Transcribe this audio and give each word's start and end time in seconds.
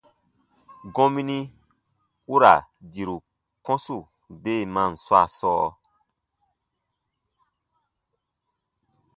Gɔmini 0.95 1.39
u 2.33 2.35
ra 2.41 2.53
diru 2.91 3.17
kɔ̃su 3.65 3.97
deemaan 4.43 4.91
swaa 5.03 5.27
sɔɔ, 5.37 5.67